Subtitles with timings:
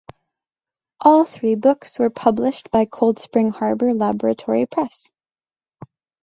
[0.99, 5.11] All three books were published by Cold Spring Harbor Laboratory Press.